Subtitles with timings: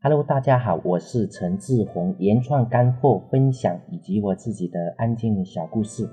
[0.00, 6.08] Hello，大家好，我是陈志宏，原创干货分享以及我自己的安静小故事，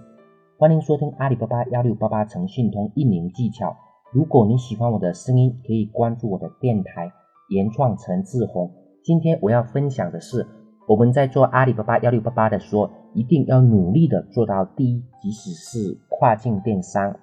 [0.58, 3.78] 欢迎收听阿里巴巴幺六八八诚信通运营技巧。
[4.12, 7.12] 如果你喜欢我的声音，可以关注我的电台
[7.50, 8.72] 原创陈志宏。
[9.04, 10.48] 今天我要分享的是，
[10.88, 17.20] 我们在做阿里巴巴幺六八八的时候，一定要努力的做到第一，即使是跨境电商，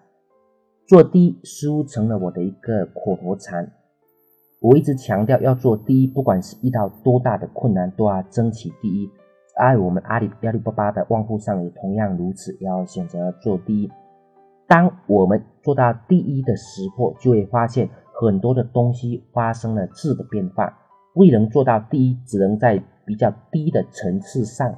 [0.87, 3.73] 做第一似乎成了我的一个口头禅。
[4.63, 9.11] 我一直强调要做第一，不管是遇到多大的困难，都要争取第一。
[9.59, 13.91] 而我们阿里幺六八八的旺铺上也同样如此，要选择做第一。
[14.69, 20.79] 当我们做到第一的时候，就会发现很多的东西发生了质的变化。
[21.17, 24.73] 未能做到第一，只能在比较低的层次上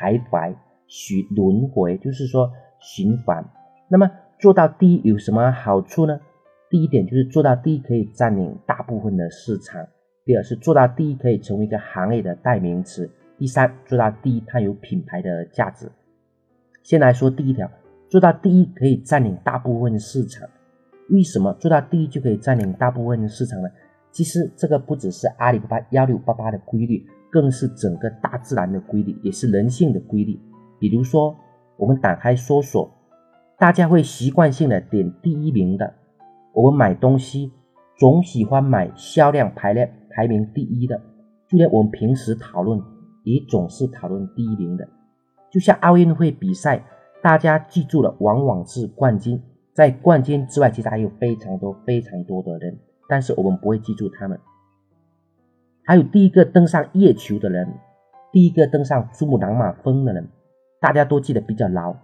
[0.00, 0.56] 徘徊、
[0.86, 2.50] 循轮回，就是说
[2.80, 3.44] 循环。
[3.88, 6.18] 那么做到第一有什么好处呢？
[6.72, 9.86] 第一点就是做到第一可以占领大部分的市场，
[10.24, 15.92] 第二是做到第一可以成为一个行业的代名词，第三做到第一它有品牌的价值。
[16.82, 17.70] 先来说第一条，
[18.08, 20.48] 做到第一可以占领大部分市场。
[21.10, 23.68] 为什么做到第一就可以占领大部分市场呢？
[24.10, 30.40] 其实这个不只是阿里巴巴幺六八八的规律，更是整个大自然的规律，也是人性的规律。
[30.78, 31.36] 比如说，
[31.76, 32.90] 我们打开搜索，
[33.58, 35.96] 大家会习惯性的点第一名的。
[36.54, 37.50] 我们买东西
[37.96, 41.00] 总喜欢买销量排列排名第一的，
[41.48, 42.80] 就连我们平时讨论
[43.24, 44.86] 也总是讨论第一名的。
[45.50, 46.84] 就像奥运会比赛，
[47.22, 49.42] 大家记住了往往是冠军，
[49.72, 54.38] 在冠军之外，其实还有非常多非常多的人，但是我们不会记住他们。
[55.84, 57.74] 还有第一个登上月球的人，
[58.30, 60.28] 第一个登上珠穆朗玛峰的人，
[60.80, 61.94] 大家都记得比较牢，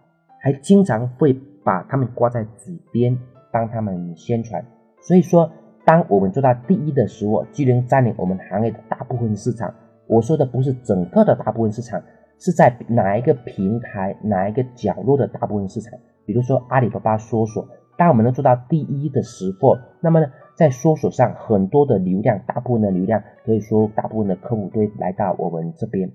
[0.40, 1.32] 还经常会
[1.64, 3.18] 把他们挂在嘴边。
[3.50, 4.64] 帮他们宣传，
[5.00, 5.50] 所以说，
[5.84, 9.74] 当我们做到第一的时候，就能占领我们行业的大部分市场。
[10.06, 12.02] 我说的不是整个的大部分市场，
[12.38, 15.98] 是在哪一个平台、哪一个角落的大部分市场。
[16.24, 17.66] 比如说阿里巴巴搜索，
[17.96, 26.10] 当我们能做到第一的时候，那么呢，在搜索上很多的流量，大部分的流量，可以说大部分的客户都来到我们这边。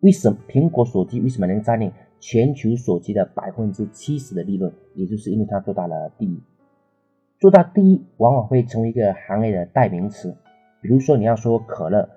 [0.00, 1.92] 为什么苹果手机为什么能占领？
[2.20, 6.42] 全球手机的百分之七十的利润，也就是因为它做到了第一。
[7.38, 10.34] 做到第一，往往会成为一个行业的代名词。
[10.80, 12.08] 比如说，你要说可乐，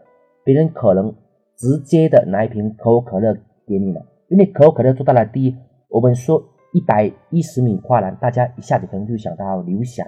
[0.43, 1.13] 别人可能
[1.57, 3.33] 直接的拿一瓶可口可乐
[3.67, 5.55] 给你了，因为可口可乐做到了第一。
[5.89, 10.05] 我们说一百一十米跨栏，大家一下子可能就想到刘翔。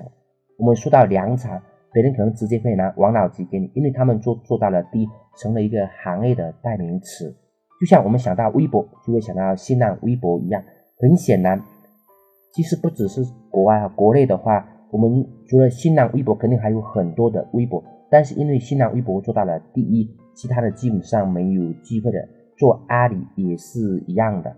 [0.58, 7.36] 我们说到凉茶，别人可能直接会拿王老吉给你，因为他们做做到了第一，成了一个行业的代名词。
[7.82, 10.64] 就像我们想到微博，就会想到新浪微博一样。
[11.00, 11.60] 很显然，
[12.54, 17.84] 其实不只是国外啊，国内的话，我们除了新浪微博，肯定还有很多的微博。
[18.12, 22.20] 但是因为新浪微博做到了第一，其他的基本上没有机会的。
[22.56, 24.56] 做阿里也是一样的。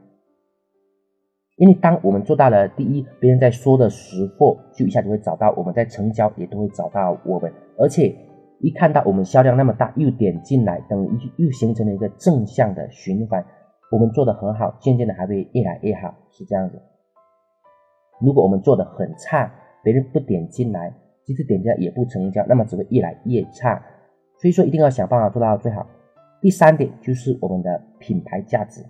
[1.56, 8.14] 因为当我们做到了第一，别人在说的时候，就一下就会找到我们，在成交也都会找到我们，而且。
[8.64, 13.46] 一看到我们销量那么大，又点进来，等于又形成了一个正向的循环。
[13.92, 16.82] 我们做的很好，渐渐的还会越来越好，是这样子。
[18.22, 19.54] 如果我们做的很差，
[19.84, 20.94] 别人不点进来，
[21.26, 23.84] 即使点进来也不成交，那么只会越来越差。
[24.38, 25.86] 所以说，一定要想办法做到最好。
[26.40, 28.82] 第三点就是我们的品牌价值。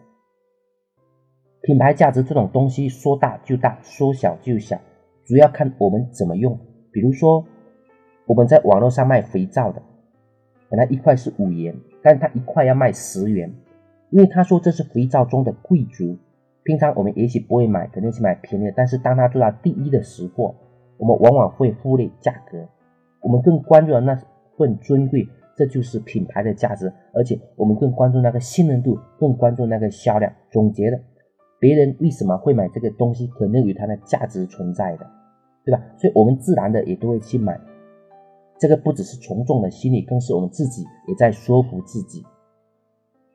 [1.63, 4.79] 品牌价值这种东西，说大就大，说小就小，
[5.25, 6.59] 主要看我们怎么用。
[6.91, 7.43] 比如说。
[8.25, 9.81] 我们在网络上卖肥皂的，
[10.69, 13.53] 本来一块是五元，但是他一块要卖十元，
[14.09, 16.17] 因为他说这是肥皂中的贵族。
[16.63, 18.73] 平常我们也许不会买，肯定是买便宜的。
[18.75, 20.55] 但是当他做到第一的时候，
[20.97, 22.65] 我们往往会忽略价格，
[23.19, 24.17] 我们更关注的那
[24.57, 26.91] 份尊贵，这就是品牌的价值。
[27.13, 30.31] 而且我们更关注那个信任度，更关注那个销量。
[30.49, 30.97] 总结的，
[31.59, 35.05] 别人为什么会买这个东西，可能有它的价值存在的，
[35.65, 35.83] 对吧？
[35.97, 37.59] 所以我们自然的也都会去买。
[38.59, 42.23] 这个不只是从众的心理，更是我们自己也在说服自己。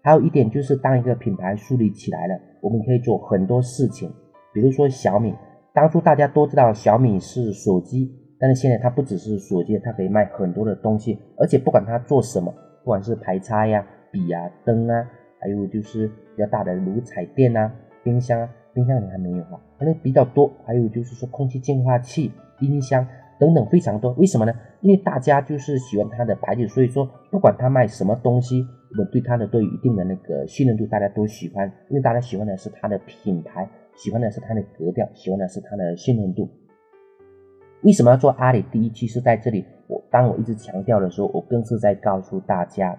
[0.02, 4.10] 还有一点就是，当一个品牌树立起来了，我们可以做很多事情。
[4.54, 5.34] 比如说小米，
[5.74, 12.50] 当初大家都知道小米是手机，但是现在它不只是手机，它可以卖很多的东西，而且不管它做什么，
[12.84, 15.06] 不管是排插呀、笔啊、灯啊，
[15.40, 17.70] 还有就是比较大的如彩电啊、
[18.02, 20.50] 冰箱啊，冰箱你还没有哈，可能比较多。
[20.64, 23.06] 还有就是说空气净化器、音箱。
[23.38, 24.52] 等等非常多，为什么呢？
[24.80, 36.48] 因为大家就是喜欢它的牌子，所以说不管他卖什么东西，我们对它的都有一定的那个信任度，大家都喜欢，因为大家喜欢的是它的品牌，喜欢的是它的格调，喜欢的是它的信任度。
[37.82, 38.90] 为什么要做阿里第一？
[38.90, 42.98] 期是在这里，我当我一直强调的时候，我更是在告诉大家，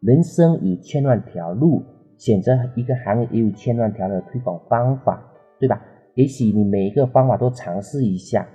[0.00, 1.84] 人生有千万条路，
[2.16, 5.22] 选择一个行业也有千万条的推广方法，
[5.60, 5.80] 对吧？
[6.14, 8.48] 也许你每一个方法都尝试一下，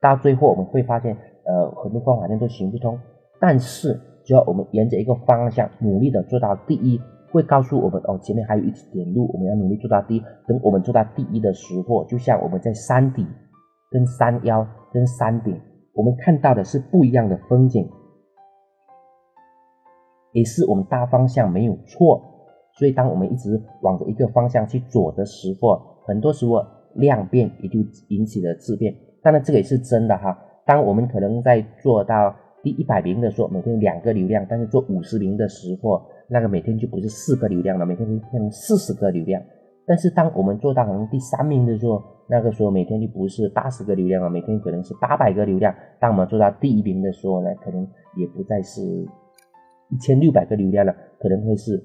[0.00, 2.98] 到最后我们会发现，呃，很多方法都行不通。
[3.40, 7.00] 但是只要我们沿着一个方向努力的做到第一。
[7.32, 10.20] 会告诉我们哦，前面还有一点路，我们要努力做到第一。
[10.48, 13.24] 等我们做到第一的时候，就像我们在山底、
[13.88, 15.56] 跟山腰、跟山顶，
[15.94, 17.88] 我们看到的是不一样的风景，
[20.32, 22.20] 也是我们大方向没有错。
[22.72, 26.60] 所以，当我们一直往着一个方向去走的时候，很多时候
[26.94, 28.92] 量变也就引起了质变。
[29.22, 30.38] 当然，这个也是真的哈。
[30.64, 36.02] 当我们可能在做到第一百名的时候，每天两个流量，但是做五十名的时候。
[36.32, 39.42] 那个每天就不是四个流量了，每天会变成四十个流量。
[39.84, 45.74] 但是当我们做到可能第三名的时候，那个时候每天就不是八十个流量了，每天可能是八百个流量。
[45.98, 47.84] 当我们做到第一名的时候呢，可能
[48.16, 48.80] 也不再是
[49.88, 51.82] 一千六百个流量了，可能会是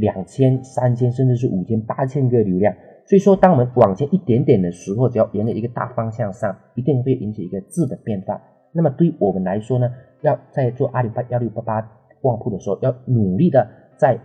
[0.00, 2.74] 两千、三千，甚至是五千、八千个流量。
[3.06, 8.40] 所以说，当我们往前一点点的时候，只要沿着一个大方向上，一定会引起一个质的变化。
[8.72, 9.90] 那么对于我们来说呢，
[10.22, 11.92] 要在做阿里巴幺六八八。
[12.22, 14.18] 旺铺的时候，要努力的在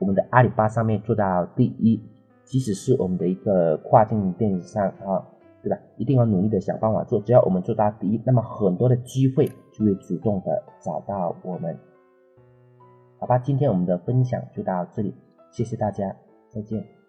[0.00, 2.02] 我们的阿里巴上面做到第一，
[2.42, 5.22] 即使是我们的一个跨境电商啊，
[5.62, 5.78] 对吧？
[5.96, 7.20] 一定要努力的想办法做。
[7.20, 11.78] 只要我们做到第一，那么很多的机会就会主动的找到我们。
[13.20, 15.14] 好吧，今天我们的分享就到这里，
[15.52, 16.16] 谢谢大家，
[16.50, 17.03] 再见。